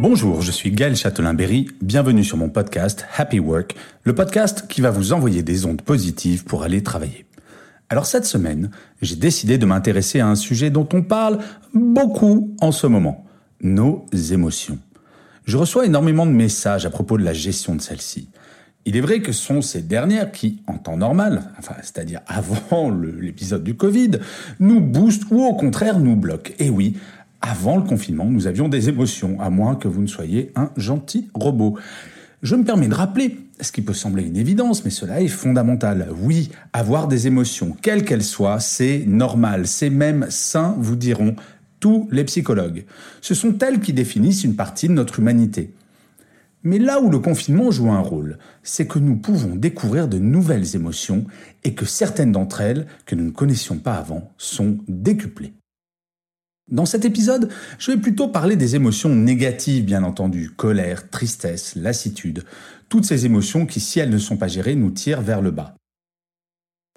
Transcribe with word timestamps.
Bonjour, 0.00 0.42
je 0.42 0.52
suis 0.52 0.70
Gaël 0.70 0.94
Châtelain-Berry. 0.94 1.66
Bienvenue 1.82 2.22
sur 2.22 2.36
mon 2.36 2.48
podcast 2.48 3.04
Happy 3.16 3.40
Work, 3.40 3.74
le 4.04 4.14
podcast 4.14 4.66
qui 4.68 4.80
va 4.80 4.92
vous 4.92 5.12
envoyer 5.12 5.42
des 5.42 5.66
ondes 5.66 5.82
positives 5.82 6.44
pour 6.44 6.62
aller 6.62 6.84
travailler. 6.84 7.26
Alors 7.88 8.06
cette 8.06 8.24
semaine, 8.24 8.70
j'ai 9.02 9.16
décidé 9.16 9.58
de 9.58 9.66
m'intéresser 9.66 10.20
à 10.20 10.28
un 10.28 10.36
sujet 10.36 10.70
dont 10.70 10.88
on 10.92 11.02
parle 11.02 11.40
beaucoup 11.74 12.54
en 12.60 12.70
ce 12.70 12.86
moment, 12.86 13.26
nos 13.60 14.06
émotions. 14.30 14.78
Je 15.46 15.56
reçois 15.56 15.84
énormément 15.84 16.26
de 16.26 16.30
messages 16.30 16.86
à 16.86 16.90
propos 16.90 17.18
de 17.18 17.24
la 17.24 17.32
gestion 17.32 17.74
de 17.74 17.80
celles-ci. 17.80 18.28
Il 18.84 18.96
est 18.96 19.00
vrai 19.00 19.20
que 19.20 19.32
ce 19.32 19.42
sont 19.42 19.60
ces 19.60 19.82
dernières 19.82 20.30
qui, 20.30 20.62
en 20.66 20.78
temps 20.78 20.96
normal, 20.96 21.50
enfin, 21.58 21.74
c'est-à-dire 21.82 22.20
avant 22.26 22.90
l'épisode 22.90 23.64
du 23.64 23.74
Covid, 23.74 24.12
nous 24.60 24.80
boostent 24.80 25.24
ou 25.30 25.44
au 25.44 25.54
contraire 25.54 25.98
nous 25.98 26.16
bloquent. 26.16 26.52
Et 26.58 26.70
oui, 26.70 26.96
avant 27.40 27.76
le 27.76 27.82
confinement, 27.82 28.24
nous 28.24 28.46
avions 28.46 28.68
des 28.68 28.88
émotions, 28.88 29.40
à 29.40 29.50
moins 29.50 29.76
que 29.76 29.88
vous 29.88 30.02
ne 30.02 30.06
soyez 30.06 30.52
un 30.56 30.70
gentil 30.76 31.28
robot. 31.34 31.78
Je 32.42 32.56
me 32.56 32.64
permets 32.64 32.88
de 32.88 32.94
rappeler, 32.94 33.36
ce 33.60 33.72
qui 33.72 33.82
peut 33.82 33.94
sembler 33.94 34.24
une 34.24 34.36
évidence, 34.36 34.84
mais 34.84 34.90
cela 34.90 35.20
est 35.20 35.28
fondamental. 35.28 36.08
Oui, 36.20 36.50
avoir 36.72 37.08
des 37.08 37.26
émotions, 37.26 37.76
quelles 37.82 38.04
qu'elles 38.04 38.24
soient, 38.24 38.60
c'est 38.60 39.04
normal, 39.06 39.66
c'est 39.66 39.90
même 39.90 40.26
sain, 40.30 40.76
vous 40.78 40.96
diront 40.96 41.34
tous 41.80 42.08
les 42.10 42.24
psychologues. 42.24 42.84
Ce 43.20 43.34
sont 43.34 43.56
elles 43.58 43.80
qui 43.80 43.92
définissent 43.92 44.44
une 44.44 44.56
partie 44.56 44.88
de 44.88 44.92
notre 44.92 45.18
humanité. 45.18 45.72
Mais 46.64 46.78
là 46.78 47.00
où 47.00 47.08
le 47.08 47.20
confinement 47.20 47.70
joue 47.70 47.90
un 47.90 48.00
rôle, 48.00 48.38
c'est 48.64 48.86
que 48.86 48.98
nous 48.98 49.16
pouvons 49.16 49.54
découvrir 49.54 50.08
de 50.08 50.18
nouvelles 50.18 50.74
émotions 50.74 51.24
et 51.62 51.74
que 51.74 51.86
certaines 51.86 52.32
d'entre 52.32 52.60
elles, 52.60 52.86
que 53.06 53.14
nous 53.14 53.24
ne 53.24 53.30
connaissions 53.30 53.78
pas 53.78 53.94
avant, 53.94 54.32
sont 54.38 54.78
décuplées. 54.88 55.52
Dans 56.70 56.84
cet 56.84 57.06
épisode, 57.06 57.48
je 57.78 57.90
vais 57.90 57.96
plutôt 57.96 58.28
parler 58.28 58.54
des 58.54 58.76
émotions 58.76 59.14
négatives, 59.14 59.84
bien 59.84 60.02
entendu, 60.02 60.50
colère, 60.50 61.08
tristesse, 61.08 61.74
lassitude, 61.76 62.44
toutes 62.90 63.06
ces 63.06 63.24
émotions 63.24 63.64
qui, 63.64 63.80
si 63.80 64.00
elles 64.00 64.10
ne 64.10 64.18
sont 64.18 64.36
pas 64.36 64.48
gérées, 64.48 64.74
nous 64.74 64.90
tirent 64.90 65.22
vers 65.22 65.40
le 65.40 65.50
bas. 65.50 65.74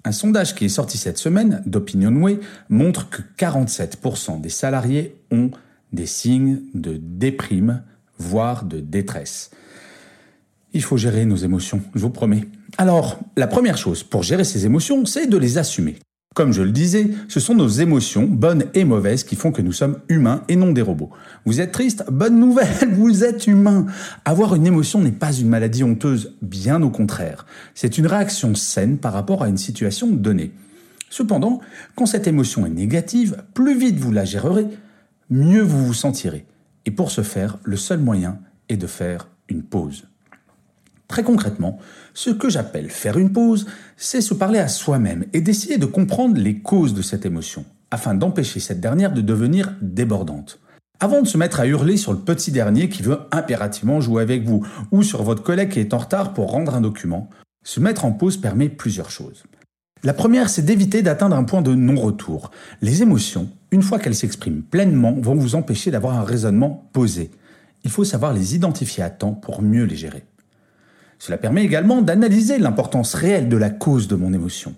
Un 0.04 0.12
sondage 0.12 0.54
qui 0.54 0.66
est 0.66 0.70
sorti 0.70 0.98
cette 0.98 1.16
semaine 1.16 1.62
d'OpinionWay 1.64 2.40
montre 2.68 3.08
que 3.08 3.22
47% 3.38 4.40
des 4.40 4.48
salariés 4.48 5.16
ont 5.30 5.50
des 5.92 6.06
signes 6.06 6.60
de 6.74 6.98
déprime, 7.00 7.82
voire 8.18 8.64
de 8.64 8.80
détresse. 8.80 9.50
Il 10.74 10.82
faut 10.82 10.96
gérer 10.96 11.24
nos 11.24 11.36
émotions, 11.36 11.82
je 11.94 12.00
vous 12.00 12.10
promets. 12.10 12.46
Alors, 12.78 13.20
la 13.36 13.46
première 13.46 13.78
chose 13.78 14.02
pour 14.02 14.22
gérer 14.22 14.44
ces 14.44 14.66
émotions, 14.66 15.04
c'est 15.06 15.26
de 15.26 15.36
les 15.36 15.56
assumer. 15.56 15.98
Comme 16.34 16.52
je 16.52 16.62
le 16.62 16.70
disais, 16.70 17.10
ce 17.28 17.40
sont 17.40 17.54
nos 17.54 17.68
émotions, 17.68 18.24
bonnes 18.24 18.64
et 18.74 18.84
mauvaises, 18.84 19.24
qui 19.24 19.36
font 19.36 19.52
que 19.52 19.60
nous 19.60 19.72
sommes 19.72 19.98
humains 20.08 20.42
et 20.48 20.56
non 20.56 20.72
des 20.72 20.80
robots. 20.80 21.10
Vous 21.44 21.60
êtes 21.60 21.72
triste? 21.72 22.04
Bonne 22.10 22.40
nouvelle, 22.40 22.88
vous 22.92 23.22
êtes 23.24 23.46
humain. 23.46 23.86
Avoir 24.24 24.54
une 24.54 24.66
émotion 24.66 25.00
n'est 25.00 25.12
pas 25.12 25.32
une 25.32 25.48
maladie 25.48 25.84
honteuse, 25.84 26.34
bien 26.40 26.82
au 26.82 26.90
contraire. 26.90 27.44
C'est 27.74 27.98
une 27.98 28.06
réaction 28.06 28.54
saine 28.54 28.96
par 28.96 29.12
rapport 29.12 29.42
à 29.42 29.48
une 29.48 29.58
situation 29.58 30.08
donnée. 30.08 30.52
Cependant, 31.10 31.60
quand 31.96 32.06
cette 32.06 32.26
émotion 32.26 32.64
est 32.64 32.70
négative, 32.70 33.44
plus 33.52 33.78
vite 33.78 33.98
vous 33.98 34.12
la 34.12 34.24
gérerez, 34.24 34.66
mieux 35.28 35.60
vous 35.60 35.84
vous 35.84 35.94
sentirez. 35.94 36.46
Et 36.86 36.90
pour 36.90 37.10
ce 37.10 37.22
faire, 37.22 37.58
le 37.62 37.76
seul 37.76 37.98
moyen 37.98 38.38
est 38.70 38.78
de 38.78 38.86
faire 38.86 39.28
une 39.48 39.62
pause. 39.62 40.04
Très 41.12 41.24
concrètement, 41.24 41.78
ce 42.14 42.30
que 42.30 42.48
j'appelle 42.48 42.88
faire 42.88 43.18
une 43.18 43.32
pause, 43.34 43.66
c'est 43.98 44.22
se 44.22 44.32
parler 44.32 44.58
à 44.58 44.66
soi-même 44.66 45.26
et 45.34 45.42
d'essayer 45.42 45.76
de 45.76 45.84
comprendre 45.84 46.40
les 46.40 46.60
causes 46.60 46.94
de 46.94 47.02
cette 47.02 47.26
émotion, 47.26 47.66
afin 47.90 48.14
d'empêcher 48.14 48.60
cette 48.60 48.80
dernière 48.80 49.12
de 49.12 49.20
devenir 49.20 49.74
débordante. 49.82 50.58
Avant 51.00 51.20
de 51.20 51.26
se 51.26 51.36
mettre 51.36 51.60
à 51.60 51.66
hurler 51.66 51.98
sur 51.98 52.14
le 52.14 52.18
petit 52.18 52.50
dernier 52.50 52.88
qui 52.88 53.02
veut 53.02 53.18
impérativement 53.30 54.00
jouer 54.00 54.22
avec 54.22 54.44
vous, 54.44 54.66
ou 54.90 55.02
sur 55.02 55.22
votre 55.22 55.42
collègue 55.42 55.68
qui 55.68 55.80
est 55.80 55.92
en 55.92 55.98
retard 55.98 56.32
pour 56.32 56.50
rendre 56.50 56.74
un 56.74 56.80
document, 56.80 57.28
se 57.62 57.78
mettre 57.78 58.06
en 58.06 58.12
pause 58.12 58.38
permet 58.38 58.70
plusieurs 58.70 59.10
choses. 59.10 59.42
La 60.04 60.14
première, 60.14 60.48
c'est 60.48 60.62
d'éviter 60.62 61.02
d'atteindre 61.02 61.36
un 61.36 61.44
point 61.44 61.60
de 61.60 61.74
non-retour. 61.74 62.52
Les 62.80 63.02
émotions, 63.02 63.50
une 63.70 63.82
fois 63.82 63.98
qu'elles 63.98 64.14
s'expriment 64.14 64.62
pleinement, 64.62 65.12
vont 65.12 65.34
vous 65.34 65.56
empêcher 65.56 65.90
d'avoir 65.90 66.18
un 66.18 66.24
raisonnement 66.24 66.88
posé. 66.94 67.30
Il 67.84 67.90
faut 67.90 68.04
savoir 68.04 68.32
les 68.32 68.54
identifier 68.54 69.02
à 69.02 69.10
temps 69.10 69.34
pour 69.34 69.60
mieux 69.60 69.84
les 69.84 69.96
gérer. 69.96 70.24
Cela 71.22 71.38
permet 71.38 71.62
également 71.62 72.02
d'analyser 72.02 72.58
l'importance 72.58 73.14
réelle 73.14 73.48
de 73.48 73.56
la 73.56 73.70
cause 73.70 74.08
de 74.08 74.16
mon 74.16 74.32
émotion. 74.32 74.74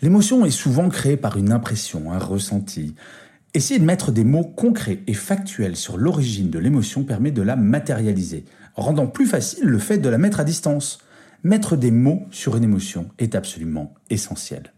L'émotion 0.00 0.46
est 0.46 0.50
souvent 0.50 0.88
créée 0.88 1.18
par 1.18 1.36
une 1.36 1.52
impression, 1.52 2.10
un 2.12 2.18
ressenti. 2.18 2.94
Essayer 3.52 3.78
de 3.78 3.84
mettre 3.84 4.10
des 4.10 4.24
mots 4.24 4.42
concrets 4.42 5.00
et 5.06 5.12
factuels 5.12 5.76
sur 5.76 5.98
l'origine 5.98 6.48
de 6.48 6.58
l'émotion 6.58 7.04
permet 7.04 7.30
de 7.30 7.42
la 7.42 7.56
matérialiser, 7.56 8.46
rendant 8.74 9.06
plus 9.06 9.26
facile 9.26 9.64
le 9.64 9.76
fait 9.76 9.98
de 9.98 10.08
la 10.08 10.16
mettre 10.16 10.40
à 10.40 10.44
distance. 10.44 10.98
Mettre 11.44 11.76
des 11.76 11.90
mots 11.90 12.22
sur 12.30 12.56
une 12.56 12.64
émotion 12.64 13.10
est 13.18 13.34
absolument 13.34 13.92
essentiel. 14.08 14.72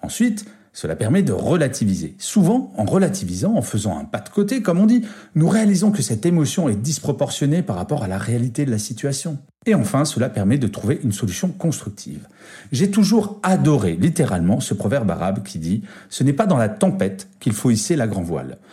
Ensuite, 0.00 0.46
cela 0.74 0.96
permet 0.96 1.22
de 1.22 1.32
relativiser. 1.32 2.16
Souvent, 2.18 2.72
en 2.76 2.84
relativisant, 2.84 3.54
en 3.54 3.62
faisant 3.62 3.96
un 3.96 4.04
pas 4.04 4.18
de 4.18 4.28
côté, 4.28 4.60
comme 4.60 4.80
on 4.80 4.86
dit, 4.86 5.02
nous 5.36 5.48
réalisons 5.48 5.92
que 5.92 6.02
cette 6.02 6.26
émotion 6.26 6.68
est 6.68 6.74
disproportionnée 6.74 7.62
par 7.62 7.76
rapport 7.76 8.02
à 8.02 8.08
la 8.08 8.18
réalité 8.18 8.64
de 8.64 8.72
la 8.72 8.78
situation. 8.78 9.38
Et 9.66 9.74
enfin, 9.76 10.04
cela 10.04 10.28
permet 10.28 10.58
de 10.58 10.66
trouver 10.66 11.00
une 11.04 11.12
solution 11.12 11.48
constructive. 11.48 12.26
J'ai 12.72 12.90
toujours 12.90 13.38
adoré 13.44 13.96
littéralement 13.98 14.58
ce 14.58 14.74
proverbe 14.74 15.10
arabe 15.12 15.44
qui 15.44 15.60
dit⁇ 15.60 15.82
Ce 16.10 16.24
n'est 16.24 16.32
pas 16.32 16.46
dans 16.46 16.58
la 16.58 16.68
tempête 16.68 17.28
qu'il 17.38 17.52
faut 17.52 17.70
hisser 17.70 17.94
la 17.94 18.08
grand 18.08 18.22
voile⁇ 18.22 18.58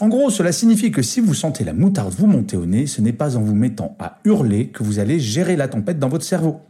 en 0.00 0.08
gros, 0.08 0.28
cela 0.28 0.50
signifie 0.50 0.90
que 0.90 1.02
si 1.02 1.20
vous 1.20 1.34
sentez 1.34 1.62
la 1.62 1.72
moutarde 1.72 2.12
vous 2.14 2.26
monter 2.26 2.56
au 2.56 2.66
nez, 2.66 2.88
ce 2.88 3.00
n'est 3.00 3.12
pas 3.12 3.36
en 3.36 3.40
vous 3.40 3.54
mettant 3.54 3.96
à 4.00 4.18
hurler 4.24 4.66
que 4.66 4.82
vous 4.82 4.98
allez 4.98 5.20
gérer 5.20 5.54
la 5.54 5.68
tempête 5.68 6.00
dans 6.00 6.08
votre 6.08 6.24
cerveau. 6.24 6.60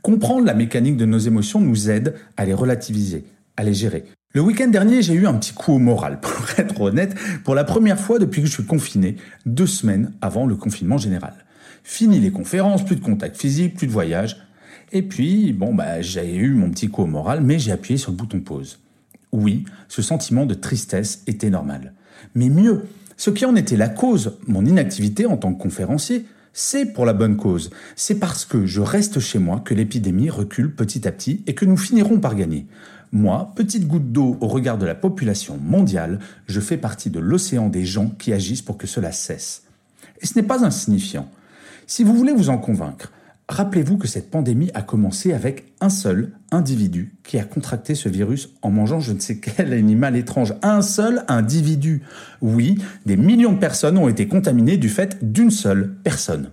Comprendre 0.00 0.46
la 0.46 0.54
mécanique 0.54 0.96
de 0.96 1.06
nos 1.06 1.18
émotions 1.18 1.60
nous 1.60 1.90
aide 1.90 2.14
à 2.36 2.44
les 2.44 2.54
relativiser, 2.54 3.24
gérer. 3.72 4.04
Le 4.32 4.42
week-end 4.42 4.68
dernier, 4.68 5.00
j'ai 5.00 5.14
eu 5.14 5.26
un 5.26 5.34
petit 5.34 5.52
coup 5.52 5.72
au 5.72 5.78
moral, 5.78 6.20
pour 6.22 6.46
être 6.58 6.80
honnête, 6.80 7.14
pour 7.44 7.54
la 7.54 7.64
première 7.64 7.98
fois 7.98 8.18
depuis 8.18 8.42
que 8.42 8.48
je 8.48 8.52
suis 8.52 8.64
confiné, 8.66 9.16
deux 9.46 9.66
semaines 9.66 10.12
avant 10.20 10.46
le 10.46 10.56
confinement 10.56 10.98
général. 10.98 11.34
Fini 11.82 12.20
les 12.20 12.30
conférences, 12.30 12.84
plus 12.84 12.96
de 12.96 13.00
contact 13.00 13.36
physique, 13.36 13.76
plus 13.76 13.86
de 13.86 13.92
voyage. 13.92 14.36
Et 14.92 15.02
puis, 15.02 15.52
bon, 15.52 15.74
bah, 15.74 16.00
j'ai 16.00 16.36
eu 16.36 16.52
mon 16.52 16.70
petit 16.70 16.88
coup 16.88 17.02
au 17.02 17.06
moral, 17.06 17.40
mais 17.40 17.58
j'ai 17.58 17.72
appuyé 17.72 17.96
sur 17.96 18.10
le 18.10 18.16
bouton 18.16 18.40
pause. 18.40 18.78
Oui, 19.32 19.64
ce 19.88 20.02
sentiment 20.02 20.46
de 20.46 20.54
tristesse 20.54 21.22
était 21.26 21.50
normal. 21.50 21.92
Mais 22.34 22.48
mieux, 22.48 22.82
ce 23.16 23.30
qui 23.30 23.46
en 23.46 23.56
était 23.56 23.76
la 23.76 23.88
cause, 23.88 24.36
mon 24.46 24.64
inactivité 24.64 25.26
en 25.26 25.36
tant 25.36 25.54
que 25.54 25.62
conférencier, 25.62 26.26
c'est 26.52 26.86
pour 26.86 27.06
la 27.06 27.12
bonne 27.12 27.36
cause. 27.36 27.70
C'est 27.96 28.18
parce 28.18 28.44
que 28.44 28.66
je 28.66 28.80
reste 28.80 29.20
chez 29.20 29.38
moi 29.38 29.60
que 29.64 29.74
l'épidémie 29.74 30.30
recule 30.30 30.74
petit 30.74 31.06
à 31.06 31.12
petit 31.12 31.42
et 31.46 31.54
que 31.54 31.64
nous 31.64 31.76
finirons 31.76 32.18
par 32.18 32.34
gagner. 32.34 32.66
Moi, 33.16 33.50
petite 33.54 33.86
goutte 33.86 34.12
d'eau 34.12 34.36
au 34.42 34.46
regard 34.46 34.76
de 34.76 34.84
la 34.84 34.94
population 34.94 35.56
mondiale, 35.56 36.18
je 36.48 36.60
fais 36.60 36.76
partie 36.76 37.08
de 37.08 37.18
l'océan 37.18 37.70
des 37.70 37.86
gens 37.86 38.10
qui 38.10 38.34
agissent 38.34 38.60
pour 38.60 38.76
que 38.76 38.86
cela 38.86 39.10
cesse. 39.10 39.62
Et 40.20 40.26
ce 40.26 40.38
n'est 40.38 40.46
pas 40.46 40.66
insignifiant. 40.66 41.26
Si 41.86 42.04
vous 42.04 42.14
voulez 42.14 42.34
vous 42.34 42.50
en 42.50 42.58
convaincre, 42.58 43.10
rappelez-vous 43.48 43.96
que 43.96 44.06
cette 44.06 44.30
pandémie 44.30 44.70
a 44.74 44.82
commencé 44.82 45.32
avec 45.32 45.72
un 45.80 45.88
seul 45.88 46.32
individu 46.50 47.14
qui 47.24 47.38
a 47.38 47.44
contracté 47.44 47.94
ce 47.94 48.10
virus 48.10 48.50
en 48.60 48.70
mangeant 48.70 49.00
je 49.00 49.14
ne 49.14 49.18
sais 49.18 49.38
quel 49.38 49.72
animal 49.72 50.14
étrange. 50.14 50.52
Un 50.60 50.82
seul 50.82 51.24
individu. 51.26 52.02
Oui, 52.42 52.76
des 53.06 53.16
millions 53.16 53.54
de 53.54 53.58
personnes 53.58 53.96
ont 53.96 54.10
été 54.10 54.28
contaminées 54.28 54.76
du 54.76 54.90
fait 54.90 55.16
d'une 55.22 55.50
seule 55.50 55.94
personne. 56.04 56.50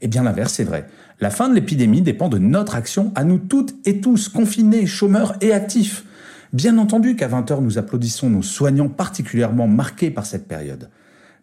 Et 0.00 0.06
eh 0.06 0.08
bien 0.08 0.22
l'inverse 0.22 0.58
est 0.58 0.64
vrai. 0.64 0.86
La 1.20 1.30
fin 1.30 1.48
de 1.48 1.54
l'épidémie 1.54 2.02
dépend 2.02 2.28
de 2.28 2.38
notre 2.38 2.76
action 2.76 3.10
à 3.16 3.24
nous 3.24 3.38
toutes 3.38 3.74
et 3.84 4.00
tous, 4.00 4.28
confinés, 4.28 4.86
chômeurs 4.86 5.34
et 5.40 5.52
actifs. 5.52 6.04
Bien 6.52 6.78
entendu 6.78 7.16
qu'à 7.16 7.28
20h, 7.28 7.60
nous 7.60 7.76
applaudissons 7.76 8.30
nos 8.30 8.42
soignants 8.42 8.88
particulièrement 8.88 9.66
marqués 9.66 10.10
par 10.10 10.26
cette 10.26 10.46
période. 10.46 10.90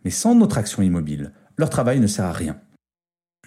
Mais 0.05 0.11
sans 0.11 0.33
notre 0.33 0.57
action 0.57 0.81
immobile, 0.81 1.31
leur 1.57 1.69
travail 1.69 1.99
ne 1.99 2.07
sert 2.07 2.25
à 2.25 2.31
rien. 2.31 2.57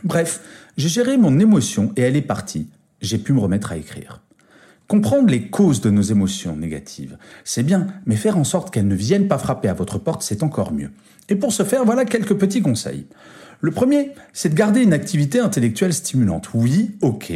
Bref, 0.04 0.40
j'ai 0.76 0.88
géré 0.88 1.16
mon 1.16 1.40
émotion 1.40 1.92
et 1.96 2.02
elle 2.02 2.16
est 2.16 2.22
partie. 2.22 2.68
j'ai 3.00 3.18
pu 3.18 3.32
me 3.32 3.40
remettre 3.40 3.72
à 3.72 3.76
écrire. 3.76 4.22
Comprendre 4.86 5.28
les 5.28 5.48
causes 5.48 5.80
de 5.80 5.90
nos 5.90 6.02
émotions 6.02 6.56
négatives, 6.56 7.18
c'est 7.44 7.62
bien, 7.62 7.88
mais 8.06 8.16
faire 8.16 8.38
en 8.38 8.44
sorte 8.44 8.72
qu'elles 8.72 8.88
ne 8.88 8.94
viennent 8.94 9.28
pas 9.28 9.38
frapper 9.38 9.68
à 9.68 9.74
votre 9.74 9.98
porte, 9.98 10.22
c'est 10.22 10.42
encore 10.42 10.72
mieux. 10.72 10.90
Et 11.28 11.36
pour 11.36 11.52
ce 11.52 11.62
faire, 11.62 11.84
voilà 11.84 12.04
quelques 12.04 12.34
petits 12.34 12.62
conseils. 12.62 13.06
Le 13.60 13.72
premier, 13.72 14.12
c'est 14.32 14.50
de 14.50 14.54
garder 14.54 14.82
une 14.82 14.92
activité 14.92 15.40
intellectuelle 15.40 15.92
stimulante. 15.92 16.50
Oui, 16.54 16.96
ok, 17.00 17.32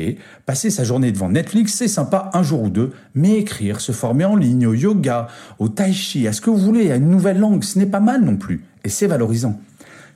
passer 0.46 0.70
sa 0.70 0.84
journée 0.84 1.10
devant 1.10 1.28
Netflix, 1.28 1.74
c'est 1.74 1.88
sympa 1.88 2.30
un 2.32 2.44
jour 2.44 2.62
ou 2.62 2.70
deux, 2.70 2.92
mais 3.16 3.38
écrire, 3.38 3.80
se 3.80 3.90
former 3.90 4.24
en 4.24 4.36
ligne, 4.36 4.68
au 4.68 4.74
yoga, 4.74 5.26
au 5.58 5.68
tai 5.68 5.92
chi, 5.92 6.28
à 6.28 6.32
ce 6.32 6.40
que 6.40 6.48
vous 6.48 6.58
voulez, 6.58 6.92
à 6.92 6.96
une 6.96 7.10
nouvelle 7.10 7.40
langue, 7.40 7.64
ce 7.64 7.76
n'est 7.76 7.86
pas 7.86 7.98
mal 7.98 8.22
non 8.22 8.36
plus, 8.36 8.62
et 8.84 8.88
c'est 8.88 9.08
valorisant. 9.08 9.60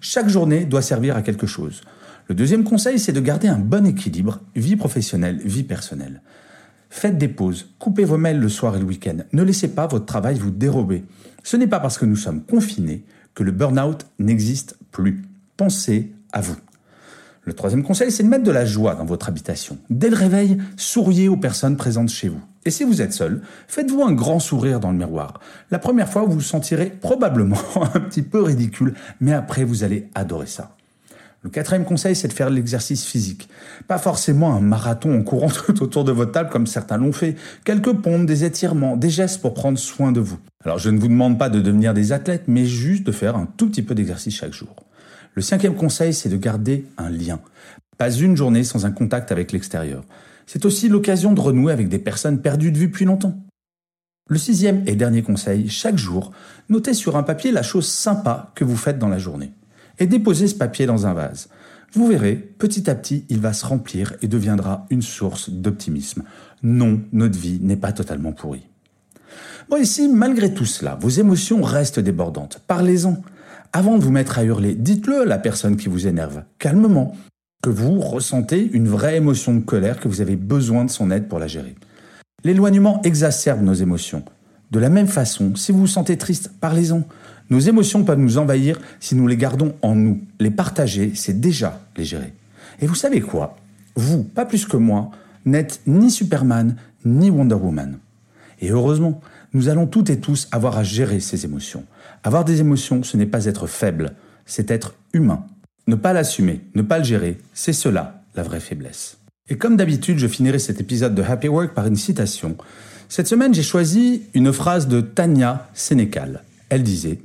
Chaque 0.01 0.29
journée 0.29 0.65
doit 0.65 0.83
servir 0.83 1.17
à 1.17 1.23
quelque 1.23 1.49
chose. 1.49 1.81
Le 2.29 2.37
deuxième 2.37 2.63
conseil, 2.63 3.01
c'est 3.01 3.13
de 3.13 3.21
garder 3.21 3.49
un 3.49 3.59
bon 3.59 3.85
équilibre, 3.85 4.41
vie 4.55 4.77
professionnelle, 4.77 5.41
vie 5.45 5.65
personnelle. 5.65 6.23
Faites 6.89 7.19
des 7.19 7.29
pauses, 7.29 7.67
coupez 7.81 8.05
vos 8.05 8.17
mails 8.17 8.39
le 8.39 8.49
soir 8.49 8.77
et 8.77 8.79
le 8.79 8.85
week-end. 8.85 9.17
Ne 9.33 9.43
laissez 9.43 9.69
pas 9.69 9.89
votre 9.89 10.07
travail 10.07 10.39
vous 10.39 10.53
dérober. 10.53 11.03
Ce 11.43 11.57
n'est 11.57 11.67
pas 11.67 11.81
parce 11.81 11.99
que 11.99 12.07
nous 12.07 12.17
sommes 12.17 12.43
confinés 12.43 13.05
que 13.35 13.43
le 13.43 13.51
burn-out 13.51 14.07
n'existe 14.21 14.77
plus. 14.93 15.25
Pensez 15.57 16.13
à 16.33 16.41
vous. 16.41 16.57
Le 17.45 17.53
troisième 17.53 17.85
conseil, 17.85 18.11
c'est 18.11 18.25
de 18.25 18.29
mettre 18.29 18.43
de 18.43 18.51
la 18.51 18.65
joie 18.65 18.97
dans 18.97 19.05
votre 19.05 19.29
habitation. 19.29 19.79
Dès 19.89 20.11
le 20.11 20.17
réveil, 20.17 20.59
souriez 20.77 21.29
aux 21.29 21.37
personnes 21.37 21.77
présentes 21.77 22.09
chez 22.09 22.29
vous. 22.29 22.41
Et 22.65 22.71
si 22.71 22.83
vous 22.83 23.01
êtes 23.01 23.13
seul, 23.13 23.41
faites-vous 23.69 24.03
un 24.03 24.13
grand 24.13 24.41
sourire 24.41 24.81
dans 24.81 24.91
le 24.91 24.99
miroir. 24.99 25.41
La 25.71 25.79
première 25.79 26.09
fois, 26.09 26.23
vous 26.23 26.33
vous 26.33 26.41
sentirez 26.41 26.87
probablement 26.91 27.59
un 27.95 28.01
petit 28.01 28.23
peu 28.23 28.43
ridicule, 28.43 28.95
mais 29.21 29.33
après, 29.33 29.63
vous 29.63 29.85
allez 29.85 30.09
adorer 30.17 30.47
ça. 30.47 30.77
Le 31.43 31.51
quatrième 31.51 31.85
conseil, 31.85 32.17
c'est 32.17 32.27
de 32.27 32.33
faire 32.33 32.51
l'exercice 32.51 33.05
physique. 33.05 33.49
Pas 33.87 33.99
forcément 33.99 34.53
un 34.53 34.61
marathon 34.61 35.17
en 35.17 35.23
courant 35.23 35.49
tout 35.67 35.81
autour 35.85 36.03
de 36.03 36.11
votre 36.11 36.33
table 36.33 36.51
comme 36.51 36.67
certains 36.67 36.97
l'ont 36.97 37.13
fait. 37.13 37.37
Quelques 37.65 37.93
pompes, 37.93 38.27
des 38.27 38.43
étirements, 38.43 38.97
des 38.97 39.11
gestes 39.11 39.41
pour 39.41 39.55
prendre 39.55 39.79
soin 39.79 40.11
de 40.11 40.19
vous. 40.19 40.39
Alors 40.65 40.79
je 40.79 40.91
ne 40.91 40.99
vous 40.99 41.07
demande 41.07 41.39
pas 41.39 41.49
de 41.49 41.61
devenir 41.61 41.95
des 41.95 42.11
athlètes, 42.11 42.45
mais 42.49 42.65
juste 42.65 43.05
de 43.05 43.13
faire 43.13 43.37
un 43.37 43.47
tout 43.57 43.69
petit 43.69 43.83
peu 43.83 43.95
d'exercice 43.95 44.35
chaque 44.35 44.53
jour. 44.53 44.75
Le 45.37 45.43
cinquième 45.43 45.75
conseil, 45.75 46.15
c'est 46.15 46.31
de 46.31 46.37
garder 46.39 46.87
un 46.97 47.11
lien. 47.11 47.41
Pas 47.99 48.11
une 48.11 48.37
journée 48.37 48.65
sans 48.65 48.87
un 48.87 48.91
contact 48.91 49.31
avec 49.31 49.53
l'extérieur. 49.53 50.03
C'est 50.47 50.65
aussi 50.65 50.89
l'occasion 50.89 51.35
de 51.35 51.41
renouer 51.41 51.73
avec 51.73 51.91
des 51.91 51.99
personnes 51.99 52.41
perdues 52.41 52.73
de 52.73 52.79
vue 52.79 52.87
depuis 52.87 53.05
longtemps. 53.05 53.39
Le 54.31 54.39
sixième 54.39 54.83
et 54.87 54.97
dernier 54.97 55.23
conseil, 55.23 55.69
chaque 55.69 55.99
jour, 55.99 56.33
notez 56.71 56.95
sur 56.95 57.17
un 57.17 57.23
papier 57.23 57.53
la 57.53 57.63
chose 57.63 57.87
sympa 57.87 58.51
que 58.55 58.65
vous 58.65 58.77
faites 58.77 58.99
dans 58.99 59.09
la 59.09 59.19
journée 59.19 59.53
et 59.99 60.07
déposez 60.07 60.49
ce 60.49 60.55
papier 60.55 60.87
dans 60.87 61.07
un 61.07 61.13
vase. 61.13 61.49
Vous 61.93 62.09
verrez, 62.09 62.35
petit 62.35 62.89
à 62.89 62.95
petit, 62.95 63.27
il 63.29 63.41
va 63.41 63.53
se 63.53 63.67
remplir 63.67 64.15
et 64.23 64.29
deviendra 64.29 64.87
une 64.89 65.03
source 65.03 65.51
d'optimisme. 65.51 66.25
Non, 66.63 67.01
notre 67.13 67.39
vie 67.39 67.61
n'est 67.61 67.77
pas 67.77 67.93
totalement 67.93 68.33
pourrie. 68.33 68.67
Bon, 69.69 69.77
ici, 69.77 70.09
malgré 70.09 70.55
tout 70.55 70.65
cela, 70.65 70.97
vos 70.97 71.09
émotions 71.09 71.63
restent 71.63 72.01
débordantes. 72.01 72.63
Parlez-en. 72.67 73.23
Avant 73.73 73.99
de 73.99 74.05
vous 74.05 74.11
mettre 74.11 74.39
à 74.39 74.45
hurler, 74.45 74.75
dites-le 74.75 75.23
à 75.23 75.25
la 75.25 75.39
personne 75.39 75.77
qui 75.77 75.89
vous 75.89 76.07
énerve, 76.07 76.43
calmement, 76.59 77.17
que 77.63 77.71
vous 77.71 78.01
ressentez 78.01 78.71
une 78.73 78.89
vraie 78.89 79.17
émotion 79.17 79.55
de 79.55 79.61
colère, 79.61 80.01
que 80.01 80.09
vous 80.09 80.21
avez 80.21 80.37
besoin 80.37 80.85
de 80.85 80.91
son 80.91 81.11
aide 81.11 81.29
pour 81.29 81.39
la 81.39 81.47
gérer. 81.47 81.75
L'éloignement 82.45 83.03
exacerbe 83.03 83.63
nos 83.63 83.75
émotions. 83.75 84.23
De 84.71 84.79
la 84.79 84.89
même 84.89 85.07
façon, 85.07 85.57
si 85.57 85.73
vous 85.73 85.81
vous 85.81 85.87
sentez 85.87 86.17
triste, 86.17 86.51
parlez-en. 86.61 87.03
Nos 87.51 87.61
émotions 87.61 88.05
peuvent 88.05 88.19
nous 88.19 88.39
envahir 88.39 88.81
si 89.01 89.15
nous 89.15 89.27
les 89.27 89.37
gardons 89.37 89.75
en 89.83 89.95
nous. 89.95 90.21
Les 90.41 90.51
partager, 90.51 91.13
c'est 91.15 91.41
déjà 91.41 91.81
les 91.97 92.05
gérer. 92.05 92.33
Et 92.81 92.87
vous 92.87 92.95
savez 92.95 93.21
quoi? 93.21 93.57
Vous, 93.95 94.23
pas 94.25 94.45
plus 94.45 94.67
que 94.67 94.77
moi, 94.77 95.11
n'êtes 95.45 95.81
ni 95.87 96.11
Superman 96.11 96.77
ni 97.05 97.31
Wonder 97.31 97.55
Woman. 97.55 97.99
Et 98.61 98.71
heureusement, 98.71 99.21
nous 99.53 99.69
allons 99.69 99.87
toutes 99.87 100.11
et 100.11 100.21
tous 100.21 100.49
avoir 100.53 100.79
à 100.79 100.83
gérer 100.83 101.21
ces 101.21 101.45
émotions. 101.45 101.85
Avoir 102.25 102.45
des 102.45 102.61
émotions, 102.61 103.03
ce 103.03 103.17
n'est 103.17 103.27
pas 103.27 103.47
être 103.47 103.67
faible, 103.67 104.13
c'est 104.45 104.71
être 104.71 104.95
humain. 105.13 105.47
Ne 105.87 105.95
pas 105.95 106.13
l'assumer, 106.13 106.61
ne 106.75 106.83
pas 106.83 106.99
le 106.99 107.05
gérer, 107.05 107.39
c'est 107.55 107.73
cela 107.73 108.23
la 108.35 108.43
vraie 108.43 108.61
faiblesse. 108.61 109.19
Et 109.49 109.57
comme 109.57 109.77
d'habitude, 109.77 110.19
je 110.19 110.27
finirai 110.27 110.59
cet 110.59 110.81
épisode 110.81 111.15
de 111.15 111.23
Happy 111.23 111.49
Work 111.49 111.75
par 111.75 111.87
une 111.87 111.97
citation. 111.97 112.57
Cette 113.09 113.29
semaine, 113.29 113.55
j'ai 113.55 113.63
choisi 113.63 114.23
une 114.35 114.53
phrase 114.53 114.89
de 114.89 115.01
Tania 115.01 115.69
Sénécal. 115.75 116.43
Elle 116.69 116.83
disait 116.83 117.21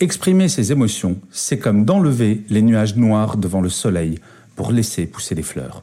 Exprimer 0.00 0.48
ses 0.48 0.72
émotions, 0.72 1.18
c'est 1.30 1.58
comme 1.58 1.84
d'enlever 1.84 2.44
les 2.50 2.62
nuages 2.62 2.96
noirs 2.96 3.36
devant 3.36 3.60
le 3.60 3.68
soleil 3.68 4.18
pour 4.54 4.72
laisser 4.72 5.06
pousser 5.06 5.34
les 5.34 5.42
fleurs. 5.42 5.82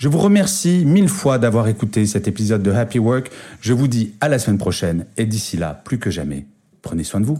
Je 0.00 0.08
vous 0.08 0.16
remercie 0.16 0.86
mille 0.86 1.10
fois 1.10 1.36
d'avoir 1.36 1.68
écouté 1.68 2.06
cet 2.06 2.26
épisode 2.26 2.62
de 2.62 2.70
Happy 2.70 2.98
Work. 2.98 3.30
Je 3.60 3.74
vous 3.74 3.86
dis 3.86 4.14
à 4.22 4.30
la 4.30 4.38
semaine 4.38 4.56
prochaine 4.56 5.04
et 5.18 5.26
d'ici 5.26 5.58
là, 5.58 5.74
plus 5.84 5.98
que 5.98 6.10
jamais, 6.10 6.46
prenez 6.80 7.04
soin 7.04 7.20
de 7.20 7.26
vous. 7.26 7.38